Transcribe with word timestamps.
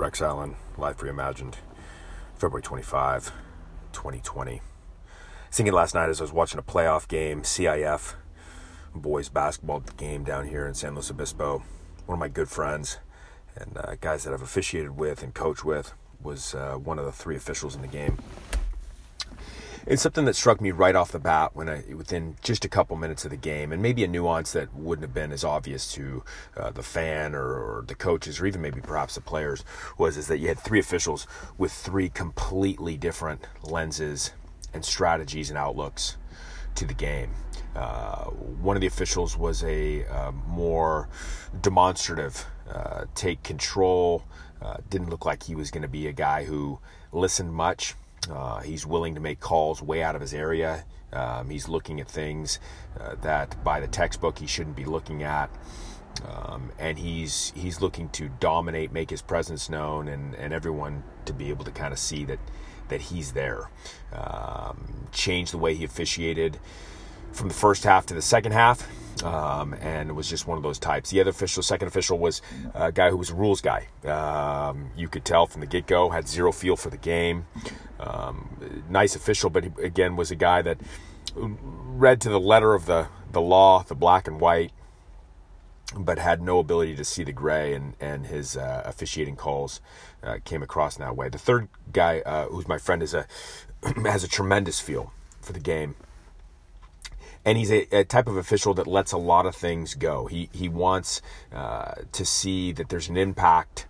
Rex 0.00 0.22
Allen, 0.22 0.56
Life 0.78 0.96
Reimagined, 0.96 1.56
February 2.34 2.62
25, 2.62 3.32
2020. 3.92 4.62
Singing 5.50 5.74
last 5.74 5.94
night 5.94 6.08
as 6.08 6.22
I 6.22 6.24
was 6.24 6.32
watching 6.32 6.58
a 6.58 6.62
playoff 6.62 7.06
game, 7.06 7.42
CIF 7.42 8.14
boys 8.94 9.28
basketball 9.28 9.80
game 9.98 10.24
down 10.24 10.48
here 10.48 10.66
in 10.66 10.72
San 10.72 10.94
Luis 10.94 11.10
Obispo. 11.10 11.62
One 12.06 12.14
of 12.14 12.18
my 12.18 12.28
good 12.28 12.48
friends 12.48 12.96
and 13.54 13.76
uh, 13.76 13.96
guys 14.00 14.24
that 14.24 14.32
I've 14.32 14.40
officiated 14.40 14.96
with 14.96 15.22
and 15.22 15.34
coached 15.34 15.66
with 15.66 15.92
was 16.22 16.54
uh, 16.54 16.76
one 16.76 16.98
of 16.98 17.04
the 17.04 17.12
three 17.12 17.36
officials 17.36 17.74
in 17.74 17.82
the 17.82 17.86
game. 17.86 18.16
It's 19.86 20.02
something 20.02 20.26
that 20.26 20.36
struck 20.36 20.60
me 20.60 20.72
right 20.72 20.94
off 20.94 21.12
the 21.12 21.18
bat 21.18 21.50
when 21.54 21.68
I, 21.68 21.84
within 21.94 22.36
just 22.42 22.64
a 22.64 22.68
couple 22.68 22.96
minutes 22.96 23.24
of 23.24 23.30
the 23.30 23.36
game, 23.36 23.72
and 23.72 23.80
maybe 23.80 24.04
a 24.04 24.08
nuance 24.08 24.52
that 24.52 24.74
wouldn't 24.74 25.04
have 25.04 25.14
been 25.14 25.32
as 25.32 25.42
obvious 25.42 25.90
to 25.94 26.22
uh, 26.56 26.70
the 26.70 26.82
fan 26.82 27.34
or, 27.34 27.44
or, 27.44 27.84
the 27.86 27.94
coaches, 27.94 28.40
or 28.40 28.46
even 28.46 28.60
maybe 28.60 28.80
perhaps 28.80 29.14
the 29.14 29.20
players, 29.20 29.64
was 29.96 30.16
is 30.16 30.26
that 30.26 30.38
you 30.38 30.48
had 30.48 30.58
three 30.58 30.78
officials 30.78 31.26
with 31.56 31.72
three 31.72 32.08
completely 32.08 32.96
different 32.96 33.46
lenses 33.62 34.32
and 34.74 34.84
strategies 34.84 35.48
and 35.48 35.58
outlooks 35.58 36.16
to 36.74 36.84
the 36.84 36.94
game. 36.94 37.30
Uh, 37.74 38.24
one 38.24 38.76
of 38.76 38.80
the 38.80 38.86
officials 38.86 39.36
was 39.36 39.62
a 39.64 40.04
uh, 40.06 40.32
more 40.46 41.08
demonstrative, 41.62 42.44
uh, 42.68 43.04
take 43.14 43.42
control. 43.42 44.24
Uh, 44.60 44.76
didn't 44.90 45.08
look 45.08 45.24
like 45.24 45.42
he 45.44 45.54
was 45.54 45.70
going 45.70 45.82
to 45.82 45.88
be 45.88 46.06
a 46.06 46.12
guy 46.12 46.44
who 46.44 46.78
listened 47.12 47.54
much. 47.54 47.94
Uh, 48.28 48.60
he's 48.60 48.86
willing 48.86 49.14
to 49.14 49.20
make 49.20 49.40
calls 49.40 49.82
way 49.82 50.02
out 50.02 50.14
of 50.14 50.20
his 50.20 50.34
area. 50.34 50.84
Um, 51.12 51.50
he's 51.50 51.68
looking 51.68 52.00
at 52.00 52.08
things 52.08 52.58
uh, 52.98 53.14
that 53.22 53.62
by 53.64 53.80
the 53.80 53.88
textbook 53.88 54.38
he 54.38 54.46
shouldn't 54.46 54.76
be 54.76 54.84
looking 54.84 55.22
at. 55.22 55.50
Um, 56.26 56.70
and 56.78 56.98
he's 56.98 57.52
he's 57.54 57.80
looking 57.80 58.08
to 58.10 58.28
dominate, 58.40 58.92
make 58.92 59.10
his 59.10 59.22
presence 59.22 59.70
known, 59.70 60.08
and, 60.08 60.34
and 60.34 60.52
everyone 60.52 61.02
to 61.24 61.32
be 61.32 61.48
able 61.48 61.64
to 61.64 61.70
kind 61.70 61.92
of 61.92 61.98
see 61.98 62.24
that 62.24 62.40
that 62.88 63.00
he's 63.00 63.32
there. 63.32 63.70
Um, 64.12 65.06
change 65.12 65.52
the 65.52 65.58
way 65.58 65.74
he 65.74 65.84
officiated 65.84 66.58
from 67.32 67.48
the 67.48 67.54
first 67.54 67.84
half 67.84 68.06
to 68.06 68.14
the 68.14 68.22
second 68.22 68.52
half. 68.52 68.88
Um, 69.24 69.74
and 69.74 70.08
it 70.08 70.12
was 70.14 70.28
just 70.28 70.46
one 70.46 70.56
of 70.56 70.62
those 70.62 70.78
types. 70.78 71.10
The 71.10 71.20
other 71.20 71.30
official, 71.30 71.62
second 71.62 71.88
official, 71.88 72.18
was 72.18 72.40
a 72.74 72.90
guy 72.90 73.10
who 73.10 73.16
was 73.16 73.30
a 73.30 73.34
rules 73.34 73.60
guy. 73.60 73.88
Um, 74.04 74.90
you 74.96 75.08
could 75.08 75.24
tell 75.24 75.46
from 75.46 75.60
the 75.60 75.66
get 75.66 75.86
go, 75.86 76.10
had 76.10 76.26
zero 76.26 76.52
feel 76.52 76.76
for 76.76 76.90
the 76.90 76.96
game. 76.96 77.46
Um, 77.98 78.48
nice 78.88 79.14
official, 79.14 79.50
but 79.50 79.78
again, 79.78 80.16
was 80.16 80.30
a 80.30 80.36
guy 80.36 80.62
that 80.62 80.78
read 81.34 82.20
to 82.22 82.30
the 82.30 82.40
letter 82.40 82.74
of 82.74 82.86
the, 82.86 83.08
the 83.30 83.42
law, 83.42 83.82
the 83.82 83.94
black 83.94 84.26
and 84.26 84.40
white, 84.40 84.72
but 85.94 86.18
had 86.18 86.40
no 86.40 86.58
ability 86.58 86.96
to 86.96 87.04
see 87.04 87.22
the 87.22 87.32
gray, 87.32 87.74
and, 87.74 87.94
and 88.00 88.26
his 88.26 88.56
uh, 88.56 88.82
officiating 88.86 89.36
calls 89.36 89.80
uh, 90.22 90.38
came 90.44 90.62
across 90.62 90.96
in 90.96 91.04
that 91.04 91.16
way. 91.16 91.28
The 91.28 91.38
third 91.38 91.68
guy, 91.92 92.20
uh, 92.20 92.46
who's 92.46 92.68
my 92.68 92.78
friend, 92.78 93.02
is 93.02 93.12
a 93.12 93.26
has 94.04 94.24
a 94.24 94.28
tremendous 94.28 94.80
feel 94.80 95.12
for 95.40 95.52
the 95.52 95.60
game 95.60 95.94
and 97.44 97.56
he's 97.56 97.70
a, 97.70 97.86
a, 97.96 98.04
type 98.04 98.28
of 98.28 98.36
official 98.36 98.74
that 98.74 98.86
lets 98.86 99.12
a 99.12 99.18
lot 99.18 99.46
of 99.46 99.54
things 99.54 99.94
go. 99.94 100.26
He 100.26 100.48
he 100.52 100.68
wants 100.68 101.22
uh, 101.52 101.94
to 102.12 102.24
see 102.24 102.72
that 102.72 102.88
there's 102.88 103.08
an 103.08 103.16
impact. 103.16 103.86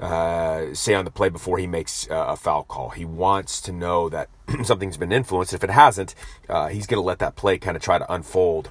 Uh, 0.00 0.74
say 0.74 0.94
on 0.94 1.04
the 1.04 1.12
play 1.12 1.28
before 1.28 1.58
he 1.58 1.66
makes 1.68 2.10
uh, 2.10 2.24
a 2.28 2.36
foul 2.36 2.64
call. 2.64 2.90
He 2.90 3.04
wants 3.04 3.60
to 3.60 3.72
know 3.72 4.08
that 4.08 4.28
something's 4.64 4.96
been 4.96 5.12
influenced. 5.12 5.54
If 5.54 5.62
it 5.62 5.70
hasn't, 5.70 6.16
uh, 6.48 6.68
he's 6.68 6.88
going 6.88 7.00
to 7.00 7.06
let 7.06 7.20
that 7.20 7.36
play 7.36 7.56
kind 7.56 7.76
of 7.76 7.84
try 7.84 7.98
to 7.98 8.12
unfold 8.12 8.70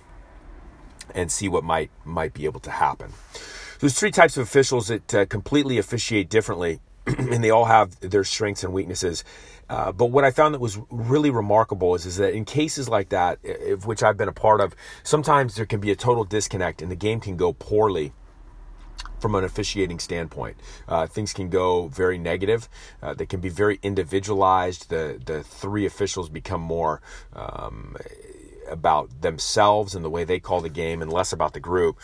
and 1.15 1.31
see 1.31 1.47
what 1.47 1.63
might 1.63 1.89
might 2.03 2.33
be 2.33 2.43
able 2.43 2.59
to 2.61 2.71
happen. 2.71 3.13
There's 3.79 3.97
three 3.97 4.11
types 4.11 4.35
of 4.37 4.43
officials 4.43 4.89
that 4.89 5.15
uh, 5.15 5.25
completely 5.25 5.77
officiate 5.77 6.29
differently, 6.29 6.81
and 7.05 7.43
they 7.43 7.49
all 7.49 7.65
have 7.65 7.99
their 7.99 8.23
strengths 8.23 8.63
and 8.63 8.73
weaknesses. 8.73 9.23
Uh, 9.69 9.91
but 9.91 10.07
what 10.07 10.25
I 10.25 10.31
found 10.31 10.53
that 10.53 10.59
was 10.59 10.77
really 10.89 11.29
remarkable 11.29 11.95
is, 11.95 12.05
is 12.05 12.17
that 12.17 12.33
in 12.33 12.43
cases 12.43 12.89
like 12.89 13.09
that, 13.09 13.39
which 13.85 14.03
I've 14.03 14.17
been 14.17 14.27
a 14.27 14.33
part 14.33 14.59
of, 14.59 14.75
sometimes 15.03 15.55
there 15.55 15.65
can 15.65 15.79
be 15.79 15.91
a 15.91 15.95
total 15.95 16.25
disconnect 16.25 16.81
and 16.81 16.91
the 16.91 16.95
game 16.95 17.21
can 17.21 17.37
go 17.37 17.53
poorly 17.53 18.11
from 19.21 19.35
an 19.35 19.43
officiating 19.43 19.99
standpoint. 19.99 20.57
Uh, 20.87 21.07
things 21.07 21.31
can 21.31 21.49
go 21.49 21.87
very 21.87 22.17
negative. 22.17 22.67
Uh, 23.01 23.13
they 23.13 23.25
can 23.25 23.39
be 23.39 23.49
very 23.49 23.79
individualized. 23.83 24.89
The 24.89 25.21
the 25.23 25.43
three 25.43 25.85
officials 25.85 26.27
become 26.27 26.61
more 26.61 27.01
um, 27.33 27.95
about 28.69 29.21
themselves 29.21 29.95
and 29.95 30.03
the 30.03 30.09
way 30.09 30.23
they 30.23 30.39
call 30.39 30.61
the 30.61 30.69
game, 30.69 31.01
and 31.01 31.13
less 31.13 31.31
about 31.31 31.53
the 31.53 31.59
group 31.59 31.99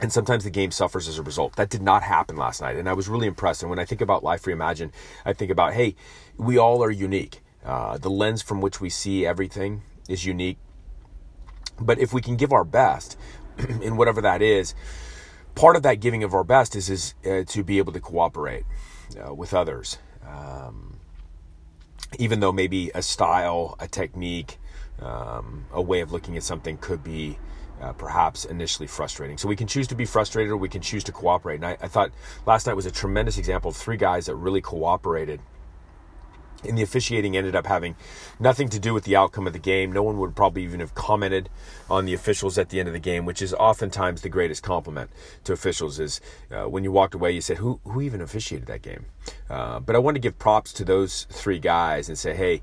and 0.00 0.12
sometimes 0.12 0.44
the 0.44 0.50
game 0.50 0.70
suffers 0.70 1.08
as 1.08 1.18
a 1.18 1.22
result. 1.22 1.56
That 1.56 1.70
did 1.70 1.82
not 1.82 2.02
happen 2.02 2.36
last 2.36 2.60
night, 2.60 2.76
and 2.76 2.88
I 2.88 2.92
was 2.92 3.08
really 3.08 3.26
impressed. 3.26 3.62
And 3.62 3.70
when 3.70 3.78
I 3.78 3.84
think 3.84 4.00
about 4.00 4.22
Life 4.22 4.44
Reimagined, 4.44 4.92
I 5.24 5.32
think 5.32 5.50
about, 5.50 5.74
hey, 5.74 5.96
we 6.36 6.58
all 6.58 6.82
are 6.84 6.90
unique. 6.90 7.40
Uh, 7.64 7.98
the 7.98 8.10
lens 8.10 8.40
from 8.40 8.60
which 8.60 8.80
we 8.80 8.88
see 8.88 9.26
everything 9.26 9.82
is 10.08 10.24
unique. 10.24 10.58
But 11.80 11.98
if 11.98 12.12
we 12.12 12.20
can 12.20 12.36
give 12.36 12.52
our 12.52 12.64
best 12.64 13.18
in 13.82 13.96
whatever 13.96 14.20
that 14.22 14.40
is, 14.42 14.74
part 15.54 15.76
of 15.76 15.82
that 15.82 15.96
giving 15.96 16.22
of 16.22 16.34
our 16.34 16.44
best 16.44 16.76
is 16.76 16.88
is 16.88 17.14
uh, 17.26 17.42
to 17.48 17.64
be 17.64 17.78
able 17.78 17.92
to 17.92 18.00
cooperate 18.00 18.64
uh, 19.20 19.34
with 19.34 19.52
others. 19.52 19.98
Um, 20.26 21.00
even 22.18 22.40
though 22.40 22.52
maybe 22.52 22.90
a 22.94 23.02
style, 23.02 23.76
a 23.80 23.88
technique, 23.88 24.58
um, 25.00 25.64
a 25.72 25.82
way 25.82 26.00
of 26.00 26.12
looking 26.12 26.36
at 26.36 26.42
something 26.42 26.76
could 26.78 27.02
be 27.02 27.38
uh, 27.80 27.92
perhaps 27.92 28.44
initially 28.44 28.86
frustrating. 28.86 29.38
So 29.38 29.48
we 29.48 29.56
can 29.56 29.66
choose 29.66 29.86
to 29.88 29.94
be 29.94 30.04
frustrated 30.04 30.50
or 30.50 30.56
we 30.56 30.68
can 30.68 30.82
choose 30.82 31.04
to 31.04 31.12
cooperate. 31.12 31.56
And 31.56 31.66
I, 31.66 31.76
I, 31.80 31.88
thought 31.88 32.10
last 32.46 32.66
night 32.66 32.74
was 32.74 32.86
a 32.86 32.90
tremendous 32.90 33.38
example 33.38 33.70
of 33.70 33.76
three 33.76 33.96
guys 33.96 34.26
that 34.26 34.34
really 34.34 34.60
cooperated. 34.60 35.40
And 36.64 36.76
the 36.76 36.82
officiating 36.82 37.36
ended 37.36 37.54
up 37.54 37.66
having 37.66 37.94
nothing 38.40 38.68
to 38.70 38.80
do 38.80 38.92
with 38.92 39.04
the 39.04 39.14
outcome 39.14 39.46
of 39.46 39.52
the 39.52 39.60
game. 39.60 39.92
No 39.92 40.02
one 40.02 40.18
would 40.18 40.34
probably 40.34 40.64
even 40.64 40.80
have 40.80 40.92
commented 40.92 41.48
on 41.88 42.04
the 42.04 42.14
officials 42.14 42.58
at 42.58 42.70
the 42.70 42.80
end 42.80 42.88
of 42.88 42.94
the 42.94 42.98
game, 42.98 43.24
which 43.24 43.40
is 43.40 43.54
oftentimes 43.54 44.22
the 44.22 44.28
greatest 44.28 44.64
compliment 44.64 45.08
to 45.44 45.52
officials. 45.52 46.00
Is 46.00 46.20
uh, 46.50 46.64
when 46.64 46.82
you 46.82 46.90
walked 46.90 47.14
away, 47.14 47.30
you 47.30 47.40
said, 47.40 47.58
"Who 47.58 47.78
who 47.84 48.00
even 48.00 48.20
officiated 48.20 48.66
that 48.66 48.82
game?" 48.82 49.06
Uh, 49.48 49.78
but 49.78 49.94
I 49.94 50.00
want 50.00 50.16
to 50.16 50.20
give 50.20 50.36
props 50.40 50.72
to 50.72 50.84
those 50.84 51.28
three 51.30 51.60
guys 51.60 52.08
and 52.08 52.18
say, 52.18 52.34
"Hey, 52.34 52.60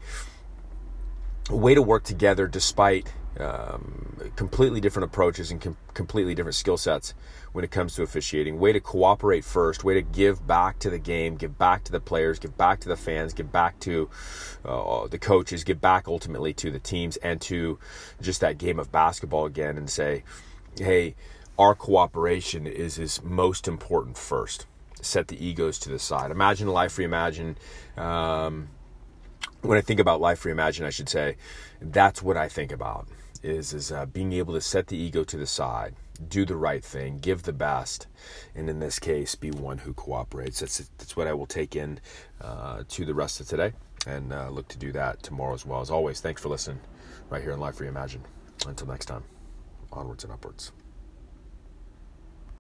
way 1.50 1.76
to 1.76 1.82
work 1.82 2.04
together 2.04 2.48
despite 2.48 3.14
um, 3.40 4.32
completely 4.36 4.80
different 4.80 5.06
approaches 5.06 5.52
and 5.52 5.62
com- 5.62 5.78
completely 5.94 6.34
different 6.34 6.56
skill 6.56 6.78
sets 6.78 7.14
when 7.52 7.64
it 7.64 7.72
comes 7.72 7.96
to 7.96 8.04
officiating. 8.04 8.60
Way 8.60 8.74
to 8.74 8.80
cooperate 8.80 9.44
first, 9.44 9.84
way 9.84 9.94
to 9.94 10.02
give 10.02 10.46
back 10.48 10.80
to 10.80 10.90
the 10.90 11.00
game, 11.00 11.36
give 11.36 11.58
back 11.58 11.84
to 11.86 11.92
the 11.92 12.00
players, 12.00 12.40
give 12.40 12.58
back 12.58 12.80
to 12.82 12.90
the 12.90 12.96
fans, 12.96 13.34
give 13.34 13.52
back 13.52 13.80
to 13.82 14.10
uh, 14.64 15.08
the 15.08 15.20
coaches, 15.20 15.64
give 15.64 15.82
back 15.82 16.08
ultimately 16.08 16.54
to 16.54 16.72
the 16.72 16.80
teams 16.80 17.18
and 17.18 17.42
to 17.42 17.78
just 18.22 18.42
that 18.42 18.58
game 18.58 18.80
of 18.80 18.92
basketball 18.92 19.46
again 19.46 19.78
and 19.78 19.90
say, 19.90 20.24
hey, 20.78 21.16
our 21.58 21.76
cooperation 21.76 22.68
is 22.68 22.98
is 23.00 23.24
most 23.24 23.68
important 23.68 24.18
first. 24.18 24.66
Set 25.02 25.28
the 25.28 25.46
egos 25.46 25.78
to 25.80 25.90
the 25.90 26.00
side. 26.00 26.32
Imagine 26.32 26.68
life 26.68 26.96
reimagine. 26.96 27.56
Um, 27.98 28.70
when 29.66 29.78
I 29.78 29.82
think 29.82 30.00
about 30.00 30.22
life 30.22 30.44
reimagine, 30.44 30.86
I 30.86 30.90
should 30.90 31.10
say 31.10 31.38
that's 31.82 32.22
what 32.22 32.38
I 32.38 32.48
think 32.48 32.72
about 32.72 33.08
is 33.44 33.74
is 33.74 33.92
uh, 33.92 34.06
being 34.08 34.34
able 34.34 34.54
to 34.54 34.62
set 34.62 34.88
the 34.88 34.98
ego 34.98 35.24
to 35.24 35.38
the 35.38 35.46
side, 35.46 35.96
do 36.30 36.46
the 36.46 36.56
right 36.56 36.84
thing, 36.84 37.20
give 37.20 37.44
the 37.44 37.54
best, 37.54 38.08
and 38.56 38.70
in 38.70 38.80
this 38.80 39.00
case, 39.00 39.36
be 39.36 39.52
one 39.52 39.78
who 39.80 39.94
cooperates. 39.94 40.60
That's 40.60 40.90
that's 40.98 41.16
what 41.16 41.28
I 41.28 41.34
will 41.34 41.46
take 41.46 41.76
in 41.76 42.00
uh, 42.42 42.84
to 42.88 43.06
the 43.06 43.14
rest 43.14 43.40
of 43.40 43.48
today, 43.48 43.74
and 44.08 44.34
uh, 44.34 44.50
look 44.50 44.68
to 44.70 44.78
do 44.78 44.92
that 44.94 45.22
tomorrow 45.22 45.54
as 45.54 45.66
well. 45.66 45.82
As 45.82 45.92
always, 45.92 46.22
thanks 46.22 46.42
for 46.42 46.50
listening, 46.50 46.80
right 47.30 47.42
here 47.42 47.52
in 47.52 47.60
Life 47.60 47.78
Reimagined. 47.78 48.26
Until 48.66 48.88
next 48.88 49.06
time, 49.06 49.24
onwards 49.92 50.24
and 50.24 50.34
upwards. 50.34 50.72